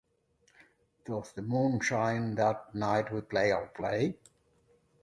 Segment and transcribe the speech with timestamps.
[1.05, 4.15] Doth the moon shine that night we play our play?